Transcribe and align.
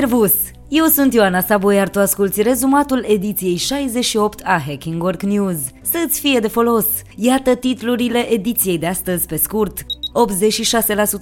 Servus! 0.00 0.32
Eu 0.68 0.84
sunt 0.84 1.14
Ioana 1.14 1.40
Sabo, 1.40 1.70
iar 1.70 1.88
tu 1.88 1.98
asculti 1.98 2.42
rezumatul 2.42 3.04
ediției 3.08 3.56
68 3.56 4.40
a 4.44 4.62
Hacking 4.66 5.02
Work 5.02 5.22
News. 5.22 5.56
Să-ți 5.82 6.20
fie 6.20 6.38
de 6.38 6.48
folos! 6.48 6.86
Iată 7.14 7.54
titlurile 7.54 8.32
ediției 8.32 8.78
de 8.78 8.86
astăzi 8.86 9.26
pe 9.26 9.36
scurt. 9.36 9.84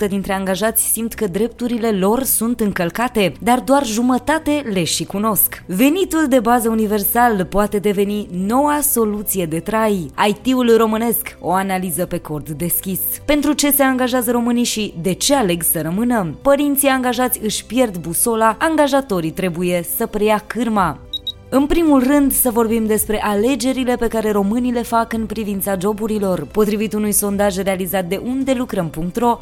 86% 0.04 0.08
dintre 0.08 0.32
angajați 0.32 0.82
simt 0.82 1.14
că 1.14 1.26
drepturile 1.26 1.90
lor 1.90 2.22
sunt 2.22 2.60
încălcate, 2.60 3.32
dar 3.40 3.60
doar 3.60 3.86
jumătate 3.86 4.64
le 4.72 4.84
și 4.84 5.04
cunosc. 5.04 5.62
Venitul 5.66 6.26
de 6.28 6.40
bază 6.40 6.68
universal 6.68 7.44
poate 7.44 7.78
deveni 7.78 8.28
noua 8.46 8.80
soluție 8.80 9.46
de 9.46 9.60
trai. 9.60 10.10
IT-ul 10.28 10.76
românesc, 10.76 11.36
o 11.40 11.52
analiză 11.52 12.06
pe 12.06 12.18
cord 12.18 12.48
deschis. 12.48 13.00
Pentru 13.24 13.52
ce 13.52 13.70
se 13.70 13.82
angajează 13.82 14.30
românii 14.30 14.64
și 14.64 14.94
de 15.02 15.12
ce 15.12 15.34
aleg 15.34 15.62
să 15.62 15.80
rămână? 15.80 16.34
Părinții 16.42 16.88
angajați 16.88 17.40
își 17.42 17.64
pierd 17.64 17.96
busola, 17.96 18.56
angajatorii 18.58 19.30
trebuie 19.30 19.84
să 19.96 20.06
preia 20.06 20.42
cârma. 20.46 20.98
În 21.48 21.66
primul 21.66 22.02
rând 22.06 22.32
să 22.32 22.50
vorbim 22.50 22.86
despre 22.86 23.22
alegerile 23.22 23.96
pe 23.96 24.08
care 24.08 24.30
românii 24.30 24.72
le 24.72 24.82
fac 24.82 25.12
în 25.12 25.26
privința 25.26 25.76
joburilor. 25.80 26.46
Potrivit 26.52 26.92
unui 26.92 27.12
sondaj 27.12 27.56
realizat 27.56 28.04
de 28.04 28.20
undelucrăm.ro, 28.24 29.38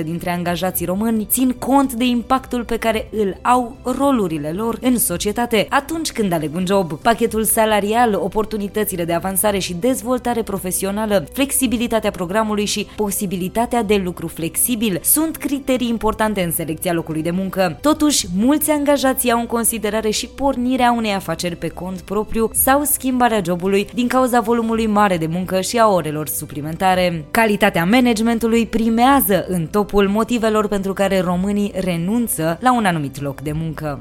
77% 0.00 0.04
dintre 0.04 0.30
angajații 0.30 0.86
români 0.86 1.26
țin 1.30 1.50
cont 1.58 1.92
de 1.92 2.04
impactul 2.04 2.64
pe 2.64 2.76
care 2.76 3.08
îl 3.10 3.36
au 3.42 3.76
rolurile 3.82 4.52
lor 4.52 4.78
în 4.80 4.98
societate 4.98 5.66
atunci 5.70 6.12
când 6.12 6.32
aleg 6.32 6.54
un 6.54 6.66
job. 6.66 6.92
Pachetul 6.92 7.44
salarial, 7.44 8.14
oportunitățile 8.14 9.04
de 9.04 9.12
avansare 9.12 9.58
și 9.58 9.74
dezvoltare 9.74 10.42
profesională, 10.42 11.26
flexibilitatea 11.32 12.10
programului 12.10 12.64
și 12.64 12.86
posibilitatea 12.96 13.82
de 13.82 14.00
lucru 14.04 14.26
flexibil 14.26 15.00
sunt 15.02 15.36
criterii 15.36 15.88
importante 15.88 16.42
în 16.42 16.50
selecția 16.50 16.92
locului 16.92 17.22
de 17.22 17.30
muncă. 17.30 17.78
Totuși, 17.80 18.26
mulți 18.36 18.70
angajați 18.70 19.26
iau 19.26 19.40
în 19.40 19.46
considerare 19.46 20.10
și 20.10 20.28
pornirea 20.40 20.92
unei 20.92 21.12
afaceri 21.12 21.56
pe 21.56 21.68
cont 21.68 22.00
propriu 22.00 22.50
sau 22.52 22.82
schimbarea 22.82 23.40
jobului 23.44 23.88
din 23.94 24.08
cauza 24.08 24.40
volumului 24.40 24.86
mare 24.86 25.16
de 25.16 25.26
muncă 25.26 25.60
și 25.60 25.78
a 25.78 25.88
orelor 25.88 26.28
suplimentare. 26.28 27.24
Calitatea 27.30 27.84
managementului 27.84 28.66
primează 28.66 29.44
în 29.48 29.66
topul 29.66 30.08
motivelor 30.08 30.68
pentru 30.68 30.92
care 30.92 31.20
românii 31.20 31.72
renunță 31.74 32.58
la 32.60 32.74
un 32.74 32.84
anumit 32.84 33.20
loc 33.20 33.40
de 33.40 33.52
muncă. 33.52 34.00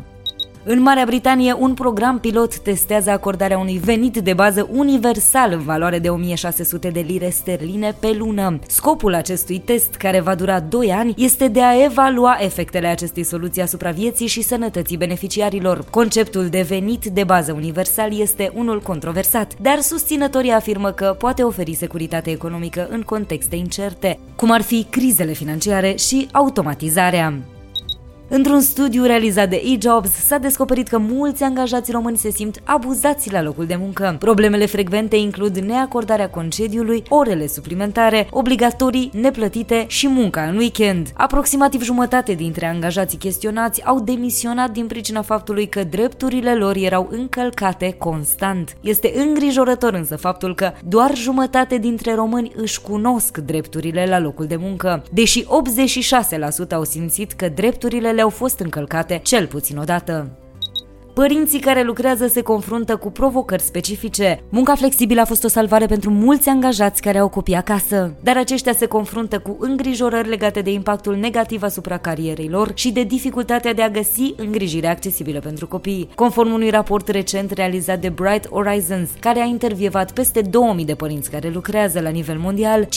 În 0.63 0.81
Marea 0.81 1.05
Britanie, 1.05 1.53
un 1.53 1.73
program 1.73 2.19
pilot 2.19 2.57
testează 2.57 3.09
acordarea 3.09 3.57
unui 3.57 3.77
venit 3.83 4.17
de 4.17 4.33
bază 4.33 4.69
universal 4.71 5.51
în 5.51 5.59
valoare 5.59 5.99
de 5.99 6.09
1600 6.09 6.89
de 6.89 6.99
lire 6.99 7.29
sterline 7.29 7.95
pe 7.99 8.15
lună. 8.17 8.59
Scopul 8.67 9.13
acestui 9.13 9.59
test, 9.59 9.95
care 9.95 10.19
va 10.19 10.35
dura 10.35 10.59
2 10.59 10.91
ani, 10.91 11.13
este 11.17 11.47
de 11.47 11.61
a 11.61 11.83
evalua 11.83 12.37
efectele 12.39 12.87
acestei 12.87 13.23
soluții 13.23 13.61
asupra 13.61 13.91
vieții 13.91 14.27
și 14.27 14.41
sănătății 14.41 14.97
beneficiarilor. 14.97 15.85
Conceptul 15.89 16.47
de 16.47 16.61
venit 16.61 17.05
de 17.05 17.23
bază 17.23 17.53
universal 17.53 18.19
este 18.19 18.51
unul 18.55 18.81
controversat, 18.81 19.53
dar 19.61 19.79
susținătorii 19.79 20.51
afirmă 20.51 20.91
că 20.91 21.15
poate 21.19 21.43
oferi 21.43 21.73
securitate 21.73 22.29
economică 22.29 22.87
în 22.91 23.01
contexte 23.01 23.55
incerte, 23.55 24.19
cum 24.35 24.51
ar 24.51 24.61
fi 24.61 24.85
crizele 24.89 25.31
financiare 25.31 25.95
și 25.95 26.27
automatizarea. 26.31 27.33
Într-un 28.31 28.61
studiu 28.61 29.03
realizat 29.03 29.49
de 29.49 29.61
eJobs 29.65 30.09
s-a 30.09 30.37
descoperit 30.37 30.87
că 30.87 30.97
mulți 30.97 31.43
angajați 31.43 31.91
români 31.91 32.17
se 32.17 32.31
simt 32.31 32.61
abuzați 32.63 33.31
la 33.31 33.41
locul 33.41 33.65
de 33.65 33.75
muncă. 33.75 34.15
Problemele 34.19 34.65
frecvente 34.65 35.15
includ 35.15 35.57
neacordarea 35.57 36.29
concediului, 36.29 37.03
orele 37.07 37.47
suplimentare, 37.47 38.27
obligatorii, 38.31 39.11
neplătite 39.13 39.85
și 39.87 40.07
munca 40.07 40.41
în 40.41 40.57
weekend. 40.57 41.07
Aproximativ 41.13 41.83
jumătate 41.83 42.33
dintre 42.33 42.65
angajații 42.65 43.17
chestionați 43.17 43.85
au 43.85 43.99
demisionat 43.99 44.71
din 44.71 44.87
pricina 44.87 45.21
faptului 45.21 45.67
că 45.67 45.83
drepturile 45.83 46.55
lor 46.55 46.75
erau 46.75 47.07
încălcate 47.11 47.95
constant. 47.97 48.77
Este 48.81 49.13
îngrijorător 49.15 49.93
însă 49.93 50.15
faptul 50.15 50.55
că 50.55 50.71
doar 50.87 51.15
jumătate 51.15 51.77
dintre 51.77 52.15
români 52.15 52.51
își 52.55 52.81
cunosc 52.81 53.37
drepturile 53.37 54.05
la 54.09 54.19
locul 54.19 54.45
de 54.45 54.55
muncă, 54.55 55.03
deși 55.11 55.43
86% 55.43 55.47
au 56.71 56.83
simțit 56.83 57.31
că 57.31 57.49
drepturile 57.55 58.17
le-au 58.19 58.31
fost 58.31 58.59
încălcate 58.59 59.19
cel 59.23 59.47
puțin 59.47 59.77
odată. 59.77 60.29
Părinții 61.19 61.59
care 61.59 61.83
lucrează 61.83 62.27
se 62.27 62.41
confruntă 62.41 62.95
cu 62.95 63.11
provocări 63.11 63.61
specifice. 63.61 64.43
Munca 64.49 64.75
flexibilă 64.75 65.21
a 65.21 65.25
fost 65.25 65.43
o 65.43 65.47
salvare 65.47 65.85
pentru 65.85 66.09
mulți 66.09 66.49
angajați 66.49 67.01
care 67.01 67.17
au 67.17 67.29
copii 67.29 67.55
acasă, 67.55 68.13
dar 68.23 68.37
aceștia 68.37 68.73
se 68.73 68.85
confruntă 68.85 69.39
cu 69.39 69.57
îngrijorări 69.59 70.29
legate 70.29 70.61
de 70.61 70.71
impactul 70.71 71.15
negativ 71.15 71.63
asupra 71.63 71.97
carierei 71.97 72.47
lor 72.47 72.71
și 72.73 72.91
de 72.91 73.03
dificultatea 73.03 73.73
de 73.73 73.81
a 73.81 73.89
găsi 73.89 74.33
îngrijire 74.35 74.87
accesibilă 74.87 75.39
pentru 75.39 75.67
copii. 75.67 76.09
Conform 76.15 76.53
unui 76.53 76.69
raport 76.69 77.07
recent 77.07 77.51
realizat 77.51 77.99
de 77.99 78.09
Bright 78.09 78.49
Horizons, 78.49 79.09
care 79.19 79.39
a 79.39 79.45
intervievat 79.45 80.11
peste 80.11 80.41
2000 80.41 80.85
de 80.85 80.95
părinți 80.95 81.31
care 81.31 81.49
lucrează 81.53 81.99
la 81.99 82.09
nivel 82.09 82.37
mondial, 82.37 82.87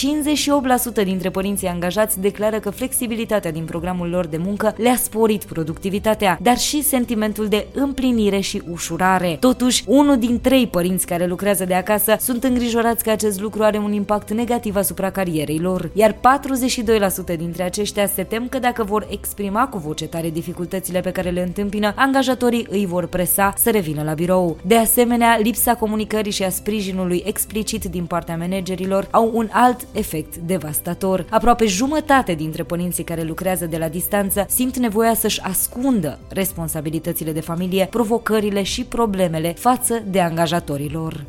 58% 1.01 1.05
dintre 1.05 1.31
părinții 1.31 1.69
angajați 1.69 2.21
declară 2.21 2.59
că 2.59 2.71
flexibilitatea 2.71 3.53
din 3.53 3.65
programul 3.65 4.09
lor 4.09 4.27
de 4.27 4.37
muncă 4.37 4.75
le-a 4.77 4.97
sporit 4.97 5.45
productivitatea, 5.45 6.39
dar 6.43 6.59
și 6.59 6.83
sentimentul 6.83 7.47
de 7.49 7.67
împlinire 7.73 8.11
împlinire 8.13 8.41
și 8.41 8.63
ușurare. 8.71 9.37
Totuși, 9.41 9.85
unul 9.87 10.19
din 10.19 10.41
trei 10.41 10.67
părinți 10.67 11.07
care 11.07 11.27
lucrează 11.27 11.65
de 11.65 11.75
acasă 11.75 12.17
sunt 12.21 12.45
îngrijorați 12.45 13.05
că 13.05 13.11
acest 13.11 13.41
lucru 13.41 13.63
are 13.63 13.79
un 13.79 13.93
impact 13.93 14.31
negativ 14.31 14.77
asupra 14.77 15.11
carierei 15.11 15.59
lor, 15.59 15.91
iar 15.93 16.13
42% 16.13 17.37
dintre 17.37 17.63
aceștia 17.63 18.07
se 18.07 18.23
tem 18.23 18.49
că 18.49 18.59
dacă 18.59 18.85
vor 18.85 19.07
exprima 19.11 19.69
cu 19.69 19.79
voce 19.79 20.07
tare 20.07 20.31
dificultățile 20.31 21.01
pe 21.01 21.11
care 21.11 21.31
le 21.31 21.43
întâmpină, 21.43 21.93
angajatorii 21.97 22.67
îi 22.71 22.87
vor 22.87 23.07
presa 23.07 23.53
să 23.57 23.71
revină 23.71 24.03
la 24.03 24.13
birou. 24.13 24.57
De 24.67 24.77
asemenea, 24.77 25.39
lipsa 25.43 25.75
comunicării 25.75 26.33
și 26.33 26.43
a 26.43 26.51
sprijinului 26.51 27.23
explicit 27.27 27.85
din 27.85 28.05
partea 28.05 28.37
managerilor 28.37 29.09
au 29.11 29.31
un 29.35 29.49
alt 29.53 29.87
efect 29.93 30.37
devastator. 30.37 31.27
Aproape 31.31 31.67
jumătate 31.67 32.33
dintre 32.33 32.63
părinții 32.63 33.05
care 33.05 33.23
lucrează 33.23 33.67
de 33.67 33.77
la 33.77 33.89
distanță 33.89 34.47
simt 34.49 34.77
nevoia 34.77 35.15
să-și 35.15 35.41
ascundă 35.41 36.19
responsabilitățile 36.29 37.33
de 37.33 37.41
familie, 37.41 37.87
provocările 37.93 38.63
și 38.63 38.85
problemele 38.85 39.53
față 39.53 40.03
de 40.11 40.21
angajatorilor. 40.21 41.25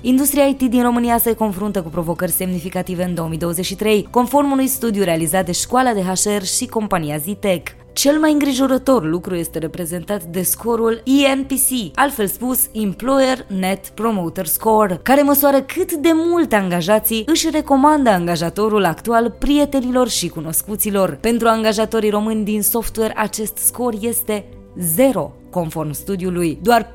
Industria 0.00 0.44
IT 0.44 0.62
din 0.62 0.82
România 0.82 1.18
se 1.18 1.34
confruntă 1.34 1.82
cu 1.82 1.88
provocări 1.88 2.30
semnificative 2.30 3.04
în 3.04 3.14
2023, 3.14 4.08
conform 4.10 4.50
unui 4.50 4.66
studiu 4.66 5.02
realizat 5.02 5.44
de 5.44 5.52
școala 5.52 5.92
de 5.92 6.00
HR 6.00 6.42
și 6.42 6.66
compania 6.66 7.16
Zitec. 7.16 7.68
Cel 7.92 8.18
mai 8.18 8.32
îngrijorător 8.32 9.04
lucru 9.04 9.34
este 9.34 9.58
reprezentat 9.58 10.22
de 10.22 10.42
scorul 10.42 11.02
ENPC, 11.04 11.94
altfel 11.94 12.26
spus 12.26 12.60
Employer 12.72 13.46
Net 13.48 13.88
Promoter 13.88 14.46
Score, 14.46 15.00
care 15.02 15.22
măsoară 15.22 15.60
cât 15.60 15.92
de 15.92 16.10
mult 16.14 16.52
angajații 16.52 17.24
își 17.26 17.50
recomandă 17.50 18.10
angajatorul 18.10 18.84
actual 18.84 19.30
prietenilor 19.38 20.08
și 20.08 20.28
cunoscuților. 20.28 21.18
Pentru 21.20 21.48
angajatorii 21.48 22.10
români 22.10 22.44
din 22.44 22.62
software, 22.62 23.14
acest 23.16 23.56
scor 23.56 23.94
este 24.00 24.44
0. 24.78 25.32
Conform 25.56 25.92
studiului, 25.92 26.58
doar 26.62 26.90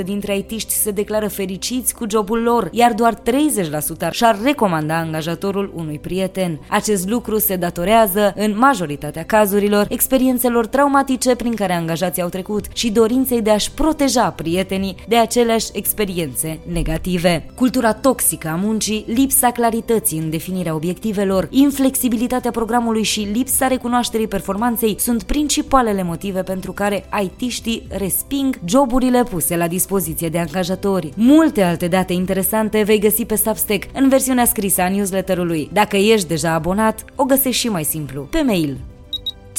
40% 0.00 0.04
dintre 0.04 0.32
aitiști 0.32 0.72
se 0.72 0.90
declară 0.90 1.28
fericiți 1.28 1.94
cu 1.94 2.04
jobul 2.10 2.42
lor, 2.42 2.68
iar 2.72 2.92
doar 2.92 3.14
30% 3.14 4.10
și-ar 4.10 4.38
recomanda 4.42 4.96
angajatorul 4.96 5.72
unui 5.74 5.98
prieten. 5.98 6.60
Acest 6.68 7.08
lucru 7.08 7.38
se 7.38 7.56
datorează, 7.56 8.32
în 8.36 8.58
majoritatea 8.58 9.24
cazurilor, 9.24 9.86
experiențelor 9.88 10.66
traumatice 10.66 11.34
prin 11.34 11.54
care 11.54 11.72
angajații 11.72 12.22
au 12.22 12.28
trecut 12.28 12.64
și 12.72 12.90
dorinței 12.90 13.42
de 13.42 13.50
a-și 13.50 13.70
proteja 13.70 14.30
prietenii 14.30 14.94
de 15.08 15.16
aceleași 15.16 15.70
experiențe 15.72 16.58
negative. 16.72 17.46
Cultura 17.54 17.92
toxică 17.92 18.48
a 18.48 18.54
muncii, 18.54 19.04
lipsa 19.08 19.50
clarității 19.50 20.18
în 20.18 20.30
definirea 20.30 20.74
obiectivelor, 20.74 21.48
inflexibilitatea 21.50 22.50
programului 22.50 23.02
și 23.02 23.28
lipsa 23.32 23.66
recunoașterii 23.66 24.28
performanței 24.28 24.96
sunt 24.98 25.22
principalele 25.22 26.02
motive 26.02 26.42
pentru 26.42 26.72
care 26.72 27.04
aitiștii 27.08 27.68
angajații 27.70 27.86
resping 27.88 28.58
joburile 28.64 29.22
puse 29.22 29.56
la 29.56 29.68
dispoziție 29.68 30.28
de 30.28 30.38
angajatori. 30.38 31.12
Multe 31.16 31.62
alte 31.62 31.88
date 31.88 32.12
interesante 32.12 32.82
vei 32.82 32.98
găsi 32.98 33.24
pe 33.24 33.36
Substack 33.36 33.88
în 33.94 34.08
versiunea 34.08 34.44
scrisă 34.44 34.80
a 34.82 34.88
newsletterului. 34.88 35.70
Dacă 35.72 35.96
ești 35.96 36.28
deja 36.28 36.52
abonat, 36.52 37.04
o 37.16 37.24
găsești 37.24 37.60
și 37.60 37.68
mai 37.68 37.84
simplu, 37.84 38.22
pe 38.22 38.42
mail. 38.42 38.89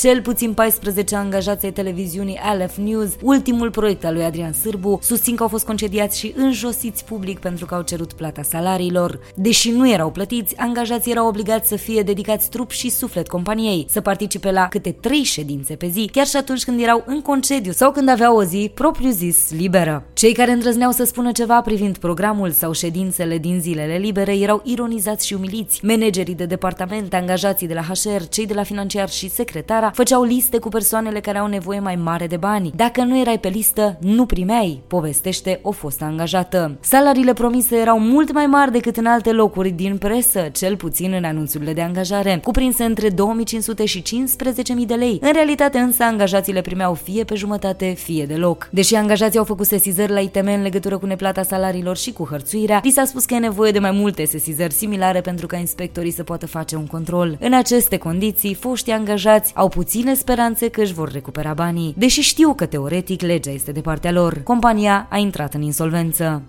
Cel 0.02 0.22
puțin 0.22 0.54
14 0.54 1.16
angajați 1.16 1.66
ai 1.66 1.72
televiziunii 1.72 2.40
Aleph 2.44 2.76
News, 2.76 3.10
ultimul 3.22 3.72
proiect 3.72 4.06
al 4.06 4.14
lui 4.14 4.24
Adrian 4.24 4.54
Sârbu, 4.54 5.00
susțin 5.02 5.36
că 5.36 5.44
au 5.44 5.50
fost 5.50 5.66
concediați 5.66 6.20
și 6.20 6.34
înjosiți 6.36 7.06
public 7.06 7.40
pentru 7.40 7.66
că 7.66 7.76
au 7.76 7.82
cerut 7.82 8.14
plata 8.14 8.42
salariilor. 8.42 9.20
Deși 9.36 9.72
nu 9.72 9.90
erau 9.90 10.12
plătiți, 10.12 10.58
angajații 10.58 11.12
erau 11.12 11.28
obligați 11.28 11.68
să 11.68 11.76
fie 11.76 12.02
dedicați 12.02 12.50
trup 12.50 12.72
și 12.72 12.90
suflet 12.90 13.28
companiei, 13.28 13.86
să 13.90 14.02
participe 14.02 14.52
la 14.52 14.68
câte 14.68 14.92
trei 14.92 15.24
ședințe 15.24 15.76
pe 15.76 15.88
zi, 15.88 16.10
chiar 16.12 16.28
și 16.28 16.36
atunci 16.36 16.64
când 16.64 16.82
erau 16.82 17.04
în 17.06 17.22
concediu 17.22 17.72
sau 17.72 17.92
când 17.92 18.10
aveau 18.10 18.36
o 18.36 18.44
zi 18.44 18.72
propriu-zis 18.74 19.52
liberă. 19.58 20.04
Cei 20.14 20.34
care 20.34 20.52
îndrăzneau 20.52 20.92
să 20.92 21.04
spună 21.04 21.32
ceva 21.32 21.62
privind 21.62 21.98
programul 21.98 22.52
sau 22.52 22.74
ședințele 22.74 23.38
din 23.38 23.60
zilele 23.60 23.96
libere 23.96 24.38
erau 24.38 24.62
ironizați 24.64 25.28
și 25.28 25.34
umiliți. 25.34 25.86
Managerii 25.86 26.36
de 26.36 26.46
departament, 26.46 27.14
angajații 27.14 27.68
de 27.68 27.74
la 27.74 27.82
HR, 27.82 28.24
cei 28.30 28.46
de 28.46 28.54
la 28.54 28.64
financiar 28.64 29.10
și 29.10 29.30
secretara 29.30 29.91
făceau 29.94 30.24
liste 30.24 30.58
cu 30.58 30.70
persoanele 30.70 31.20
care 31.20 31.38
au 31.38 31.48
nevoie 31.48 31.80
mai 31.80 31.96
mare 31.96 32.28
de 32.28 32.38
bani. 32.38 32.72
Dacă 32.76 33.04
nu 33.04 33.20
erai 33.20 33.40
pe 33.40 33.48
listă, 33.48 33.98
nu 34.00 34.26
primeai, 34.26 34.82
povestește 34.88 35.60
o 35.62 35.72
fostă 35.72 36.04
angajată. 36.04 36.78
Salariile 36.80 37.34
promise 37.34 37.76
erau 37.76 38.00
mult 38.00 38.32
mai 38.34 38.46
mari 38.46 38.72
decât 38.72 38.98
în 38.98 39.06
alte 39.06 39.32
locuri 39.32 39.70
din 39.70 39.98
presă, 39.98 40.40
cel 40.52 40.76
puțin 40.76 41.14
în 41.14 41.24
anunțurile 41.24 41.74
de 41.74 41.82
angajare, 41.82 42.40
cuprinse 42.44 42.84
între 42.84 43.10
2500 43.10 43.86
și 43.86 44.02
15.000 44.02 44.86
de 44.86 44.94
lei. 44.94 45.20
În 45.22 45.32
realitate 45.34 45.78
însă 45.78 46.04
angajații 46.04 46.54
le 46.54 46.62
primeau 46.62 46.94
fie 46.94 47.24
pe 47.24 47.36
jumătate, 47.36 47.94
fie 47.98 48.26
deloc. 48.26 48.70
Deși 48.72 48.96
angajații 48.96 49.40
au 49.40 49.46
făcut 49.46 49.66
sesizări 49.66 50.12
la 50.12 50.20
ITM 50.20 50.48
în 50.48 50.62
legătură 50.62 50.98
cu 50.98 51.06
neplata 51.06 51.44
salariilor 51.44 51.98
și 51.98 52.12
cu 52.14 52.28
hărțuirea, 52.30 52.80
li 52.84 52.92
s-a 52.92 53.06
spus 53.06 53.26
că 53.26 53.34
e 53.34 53.40
nevoie 53.40 53.72
de 53.72 53.80
mai 53.80 53.92
multe 53.92 54.26
sesizări 54.26 54.74
similare 54.74 55.22
pentru 55.22 55.48
ca 55.48 55.58
inspectorii 55.58 56.12
să 56.12 56.24
poată 56.24 56.48
face 56.48 56.76
un 56.76 56.86
control. 56.86 57.38
În 57.40 57.54
aceste 57.54 57.98
condiții, 57.98 58.54
foștii 58.54 58.94
angajați 58.94 59.52
au 59.56 59.68
puține 59.72 60.14
speranțe 60.14 60.70
că 60.70 60.82
își 60.82 60.94
vor 60.94 61.12
recupera 61.12 61.54
banii, 61.54 61.94
deși 61.98 62.22
știu 62.22 62.54
că 62.54 62.66
teoretic 62.66 63.22
legea 63.22 63.52
este 63.52 63.72
de 63.72 63.82
partea 63.82 64.12
lor. 64.12 64.42
Compania 64.44 65.08
a 65.10 65.18
intrat 65.18 65.54
în 65.54 65.62
insolvență. 65.62 66.42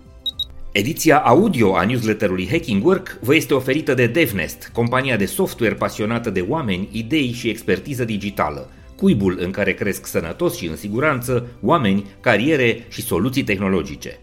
Ediția 0.71 1.17
audio 1.17 1.75
a 1.75 1.83
newsletterului 1.83 2.47
Hacking 2.51 2.85
Work 2.85 3.17
vă 3.21 3.35
este 3.35 3.53
oferită 3.53 3.93
de 3.93 4.07
DevNest, 4.07 4.69
compania 4.73 5.17
de 5.17 5.25
software 5.25 5.73
pasionată 5.73 6.29
de 6.29 6.45
oameni, 6.47 6.89
idei 6.91 7.31
și 7.31 7.49
expertiză 7.49 8.03
digitală, 8.03 8.69
cuibul 8.95 9.37
în 9.39 9.51
care 9.51 9.73
cresc 9.73 10.05
sănătos 10.05 10.57
și 10.57 10.67
în 10.67 10.75
siguranță 10.75 11.47
oameni, 11.61 12.05
cariere 12.19 12.85
și 12.89 13.01
soluții 13.01 13.43
tehnologice. 13.43 14.19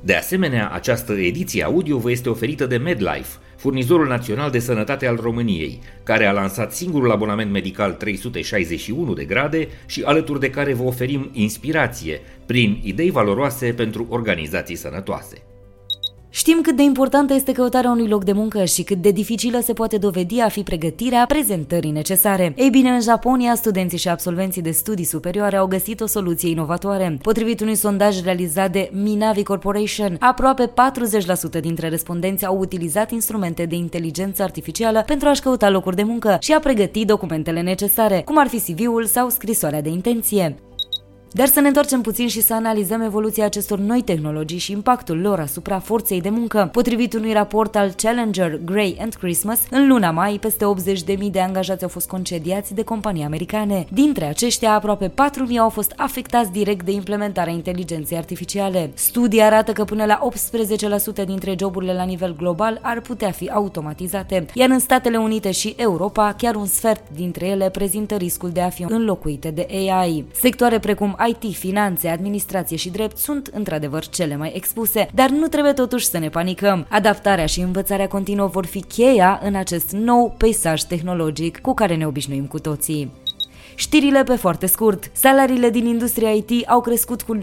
De 0.00 0.14
asemenea, 0.14 0.70
această 0.72 1.12
ediție 1.12 1.64
audio 1.64 1.98
vă 1.98 2.10
este 2.10 2.28
oferită 2.28 2.66
de 2.66 2.76
MedLife, 2.76 3.38
furnizorul 3.64 4.06
național 4.06 4.50
de 4.50 4.58
sănătate 4.58 5.06
al 5.06 5.16
României, 5.16 5.80
care 6.02 6.26
a 6.26 6.32
lansat 6.32 6.72
singurul 6.72 7.10
abonament 7.10 7.50
medical 7.50 7.92
361 7.92 9.12
de 9.12 9.24
grade 9.24 9.68
și 9.86 10.02
alături 10.02 10.40
de 10.40 10.50
care 10.50 10.74
vă 10.74 10.82
oferim 10.82 11.30
inspirație 11.32 12.20
prin 12.46 12.80
idei 12.82 13.10
valoroase 13.10 13.72
pentru 13.72 14.06
organizații 14.10 14.76
sănătoase. 14.76 15.53
Știm 16.36 16.60
cât 16.60 16.76
de 16.76 16.82
importantă 16.82 17.34
este 17.34 17.52
căutarea 17.52 17.90
unui 17.90 18.08
loc 18.08 18.24
de 18.24 18.32
muncă 18.32 18.64
și 18.64 18.82
cât 18.82 19.02
de 19.02 19.10
dificilă 19.10 19.60
se 19.60 19.72
poate 19.72 19.96
dovedi 19.96 20.40
a 20.40 20.48
fi 20.48 20.62
pregătirea 20.62 21.24
prezentării 21.26 21.90
necesare. 21.90 22.52
Ei 22.56 22.70
bine, 22.70 22.90
în 22.90 23.00
Japonia, 23.00 23.54
studenții 23.54 23.98
și 23.98 24.08
absolvenții 24.08 24.62
de 24.62 24.70
studii 24.70 25.04
superioare 25.04 25.56
au 25.56 25.66
găsit 25.66 26.00
o 26.00 26.06
soluție 26.06 26.50
inovatoare. 26.50 27.18
Potrivit 27.22 27.60
unui 27.60 27.74
sondaj 27.74 28.22
realizat 28.22 28.72
de 28.72 28.90
Minavi 28.92 29.42
Corporation, 29.42 30.16
aproape 30.20 30.72
40% 31.58 31.60
dintre 31.60 31.88
respondenți 31.88 32.44
au 32.44 32.58
utilizat 32.58 33.10
instrumente 33.10 33.66
de 33.66 33.74
inteligență 33.74 34.42
artificială 34.42 35.02
pentru 35.06 35.28
a-și 35.28 35.42
căuta 35.42 35.70
locuri 35.70 35.96
de 35.96 36.02
muncă 36.02 36.36
și 36.40 36.52
a 36.52 36.60
pregăti 36.60 37.04
documentele 37.04 37.60
necesare, 37.60 38.22
cum 38.24 38.38
ar 38.38 38.46
fi 38.46 38.72
CV-ul 38.72 39.04
sau 39.04 39.28
scrisoarea 39.28 39.82
de 39.82 39.88
intenție. 39.88 40.56
Dar 41.36 41.46
să 41.46 41.60
ne 41.60 41.66
întoarcem 41.66 42.00
puțin 42.00 42.28
și 42.28 42.40
să 42.40 42.54
analizăm 42.54 43.00
evoluția 43.00 43.44
acestor 43.44 43.78
noi 43.78 44.02
tehnologii 44.02 44.58
și 44.58 44.72
impactul 44.72 45.20
lor 45.20 45.40
asupra 45.40 45.78
forței 45.78 46.20
de 46.20 46.28
muncă. 46.28 46.68
Potrivit 46.72 47.14
unui 47.14 47.32
raport 47.32 47.76
al 47.76 47.90
Challenger 47.90 48.60
Gray 48.64 48.96
and 49.00 49.14
Christmas, 49.14 49.60
în 49.70 49.88
luna 49.88 50.10
mai, 50.10 50.38
peste 50.40 50.64
80.000 51.16 51.30
de 51.30 51.40
angajați 51.40 51.82
au 51.82 51.88
fost 51.88 52.08
concediați 52.08 52.74
de 52.74 52.82
companii 52.82 53.24
americane. 53.24 53.86
Dintre 53.92 54.24
aceștia, 54.24 54.72
aproape 54.72 55.08
4.000 55.08 55.14
au 55.58 55.68
fost 55.68 55.92
afectați 55.96 56.52
direct 56.52 56.84
de 56.84 56.92
implementarea 56.92 57.52
inteligenței 57.52 58.16
artificiale. 58.16 58.90
Studii 58.94 59.42
arată 59.42 59.72
că 59.72 59.84
până 59.84 60.04
la 60.04 60.28
18% 61.22 61.24
dintre 61.24 61.54
joburile 61.58 61.92
la 61.94 62.04
nivel 62.04 62.36
global 62.36 62.78
ar 62.82 63.00
putea 63.00 63.30
fi 63.30 63.50
automatizate, 63.50 64.46
iar 64.54 64.70
în 64.70 64.78
Statele 64.78 65.16
Unite 65.16 65.50
și 65.50 65.74
Europa, 65.76 66.34
chiar 66.38 66.54
un 66.54 66.66
sfert 66.66 67.02
dintre 67.14 67.46
ele 67.46 67.70
prezintă 67.70 68.14
riscul 68.14 68.50
de 68.50 68.60
a 68.60 68.68
fi 68.68 68.84
înlocuite 68.88 69.50
de 69.50 69.66
AI. 69.70 70.24
Sectoare 70.32 70.78
precum 70.78 71.14
IT, 71.28 71.54
finanțe, 71.54 72.08
administrație 72.08 72.76
și 72.76 72.90
drept 72.90 73.16
sunt 73.16 73.46
într-adevăr 73.46 74.06
cele 74.06 74.36
mai 74.36 74.52
expuse, 74.54 75.08
dar 75.14 75.30
nu 75.30 75.46
trebuie 75.46 75.72
totuși 75.72 76.06
să 76.06 76.18
ne 76.18 76.28
panicăm. 76.28 76.86
Adaptarea 76.88 77.46
și 77.46 77.60
învățarea 77.60 78.08
continuă 78.08 78.46
vor 78.46 78.66
fi 78.66 78.80
cheia 78.80 79.40
în 79.42 79.54
acest 79.54 79.92
nou 79.92 80.34
peisaj 80.38 80.82
tehnologic 80.82 81.60
cu 81.60 81.74
care 81.74 81.96
ne 81.96 82.06
obișnuim 82.06 82.46
cu 82.46 82.58
toții. 82.58 83.10
Știrile 83.74 84.22
pe 84.22 84.34
foarte 84.34 84.66
scurt. 84.66 85.10
Salariile 85.12 85.70
din 85.70 85.86
industria 85.86 86.30
IT 86.30 86.50
au 86.68 86.80
crescut 86.80 87.22
cu 87.22 87.36
9% 87.36 87.40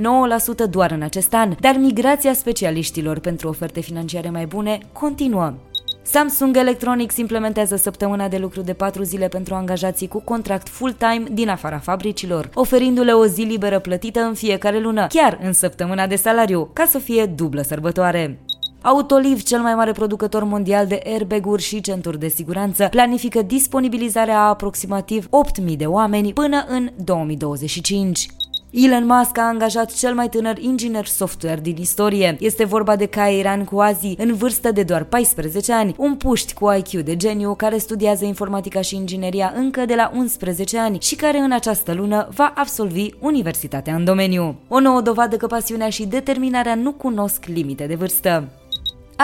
doar 0.69 0.91
în 0.91 1.01
acest 1.01 1.33
an, 1.33 1.55
dar 1.59 1.75
migrația 1.77 2.33
specialiștilor 2.33 3.19
pentru 3.19 3.47
oferte 3.47 3.79
financiare 3.79 4.29
mai 4.29 4.45
bune 4.45 4.77
continuă. 4.91 5.53
Samsung 6.03 6.57
Electronics 6.57 7.17
implementează 7.17 7.75
săptămâna 7.75 8.27
de 8.27 8.37
lucru 8.37 8.61
de 8.61 8.73
4 8.73 9.03
zile 9.03 9.27
pentru 9.27 9.53
angajații 9.53 10.07
cu 10.07 10.21
contract 10.21 10.69
full-time 10.69 11.23
din 11.31 11.49
afara 11.49 11.77
fabricilor, 11.77 12.49
oferindu-le 12.53 13.11
o 13.11 13.25
zi 13.25 13.41
liberă 13.41 13.79
plătită 13.79 14.19
în 14.19 14.33
fiecare 14.33 14.79
lună, 14.79 15.07
chiar 15.07 15.39
în 15.43 15.53
săptămâna 15.53 16.07
de 16.07 16.15
salariu, 16.15 16.69
ca 16.73 16.85
să 16.85 16.97
fie 16.97 17.25
dublă 17.25 17.61
sărbătoare. 17.61 18.39
Autoliv, 18.81 19.43
cel 19.43 19.59
mai 19.59 19.75
mare 19.75 19.91
producător 19.91 20.43
mondial 20.43 20.87
de 20.87 21.01
airbag-uri 21.05 21.61
și 21.61 21.81
centuri 21.81 22.19
de 22.19 22.27
siguranță, 22.27 22.87
planifică 22.87 23.41
disponibilizarea 23.41 24.37
a 24.37 24.47
aproximativ 24.49 25.27
8.000 25.69 25.75
de 25.77 25.85
oameni 25.85 26.33
până 26.33 26.65
în 26.67 26.89
2025. 27.03 28.27
Elon 28.71 29.05
Musk 29.05 29.37
a 29.37 29.41
angajat 29.41 29.93
cel 29.93 30.13
mai 30.13 30.29
tânăr 30.29 30.57
inginer 30.57 31.05
software 31.05 31.59
din 31.61 31.75
istorie. 31.79 32.37
Este 32.39 32.65
vorba 32.65 32.95
de 32.95 33.05
Kairan 33.05 33.63
Kouazi, 33.63 34.15
în 34.17 34.33
vârstă 34.33 34.71
de 34.71 34.83
doar 34.83 35.03
14 35.03 35.73
ani, 35.73 35.95
un 35.97 36.15
puști 36.15 36.53
cu 36.53 36.71
IQ 36.71 37.03
de 37.03 37.15
geniu 37.15 37.55
care 37.55 37.77
studiază 37.77 38.25
informatica 38.25 38.81
și 38.81 38.95
ingineria 38.95 39.53
încă 39.55 39.85
de 39.85 39.95
la 39.95 40.11
11 40.15 40.77
ani 40.77 40.99
și 41.01 41.15
care 41.15 41.37
în 41.37 41.51
această 41.51 41.93
lună 41.93 42.27
va 42.35 42.53
absolvi 42.55 43.09
universitatea 43.19 43.95
în 43.95 44.03
domeniu. 44.03 44.55
O 44.67 44.79
nouă 44.79 45.01
dovadă 45.01 45.37
că 45.37 45.47
pasiunea 45.47 45.89
și 45.89 46.05
determinarea 46.05 46.75
nu 46.75 46.91
cunosc 46.91 47.45
limite 47.45 47.85
de 47.85 47.95
vârstă. 47.95 48.60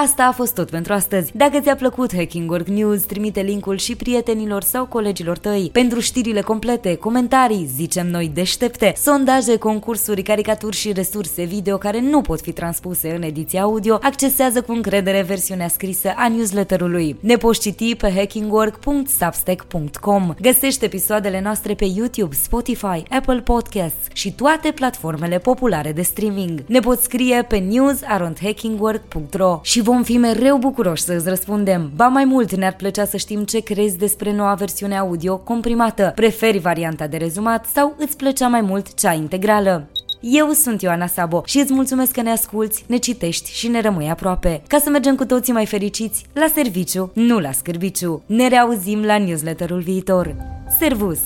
Asta 0.03 0.23
a 0.23 0.31
fost 0.31 0.53
tot 0.53 0.69
pentru 0.69 0.93
astăzi. 0.93 1.31
Dacă 1.35 1.59
ți-a 1.59 1.75
plăcut 1.75 2.15
Hacking 2.15 2.51
Work 2.51 2.67
News, 2.67 3.01
trimite 3.01 3.41
linkul 3.41 3.77
și 3.77 3.95
prietenilor 3.95 4.61
sau 4.61 4.85
colegilor 4.85 5.37
tăi. 5.37 5.69
Pentru 5.73 5.99
știrile 5.99 6.41
complete, 6.41 6.95
comentarii, 6.95 7.69
zicem 7.75 8.07
noi 8.07 8.31
deștepte, 8.33 8.93
sondaje, 8.97 9.57
concursuri, 9.57 10.21
caricaturi 10.21 10.75
și 10.75 10.91
resurse 10.91 11.43
video 11.43 11.77
care 11.77 12.01
nu 12.01 12.21
pot 12.21 12.41
fi 12.41 12.51
transpuse 12.51 13.15
în 13.15 13.21
ediția 13.21 13.61
audio, 13.61 13.99
accesează 14.01 14.61
cu 14.61 14.71
încredere 14.71 15.21
versiunea 15.21 15.67
scrisă 15.67 16.13
a 16.15 16.27
newsletterului. 16.27 17.17
Ne 17.19 17.35
poți 17.35 17.59
citi 17.59 17.95
pe 17.95 18.11
hackingwork.substack.com. 18.15 20.33
Găsește 20.41 20.85
episoadele 20.85 21.41
noastre 21.41 21.73
pe 21.73 21.85
YouTube, 21.95 22.35
Spotify, 22.35 23.03
Apple 23.09 23.39
Podcasts 23.39 24.07
și 24.13 24.33
toate 24.33 24.71
platformele 24.71 25.37
populare 25.37 25.91
de 25.91 26.01
streaming. 26.01 26.63
Ne 26.65 26.79
poți 26.79 27.03
scrie 27.03 27.45
pe 27.47 27.57
news.hackingwork.ro 27.57 29.59
și 29.63 29.85
vom 29.87 30.03
fi 30.03 30.17
mereu 30.17 30.57
bucuroși 30.57 31.03
să 31.03 31.13
îți 31.13 31.29
răspundem. 31.29 31.91
Ba 31.95 32.07
mai 32.07 32.25
mult, 32.25 32.55
ne-ar 32.55 32.75
plăcea 32.75 33.05
să 33.05 33.17
știm 33.17 33.43
ce 33.43 33.59
crezi 33.59 33.97
despre 33.97 34.33
noua 34.33 34.53
versiune 34.53 34.97
audio 34.97 35.37
comprimată. 35.37 36.11
Preferi 36.15 36.57
varianta 36.57 37.07
de 37.07 37.17
rezumat 37.17 37.65
sau 37.65 37.95
îți 37.97 38.17
plăcea 38.17 38.47
mai 38.47 38.61
mult 38.61 38.93
cea 38.93 39.13
integrală? 39.13 39.87
Eu 40.19 40.49
sunt 40.49 40.81
Ioana 40.81 41.07
Sabo 41.07 41.41
și 41.45 41.59
îți 41.59 41.73
mulțumesc 41.73 42.11
că 42.11 42.21
ne 42.21 42.31
asculți, 42.31 42.83
ne 42.87 42.97
citești 42.97 43.51
și 43.51 43.67
ne 43.67 43.81
rămâi 43.81 44.09
aproape. 44.09 44.61
Ca 44.67 44.77
să 44.77 44.89
mergem 44.89 45.15
cu 45.15 45.25
toții 45.25 45.53
mai 45.53 45.65
fericiți, 45.65 46.25
la 46.33 46.47
serviciu, 46.53 47.11
nu 47.13 47.39
la 47.39 47.51
scârbiciu. 47.51 48.23
Ne 48.25 48.47
reauzim 48.47 49.03
la 49.03 49.17
newsletterul 49.17 49.79
viitor. 49.79 50.35
Servus! 50.79 51.19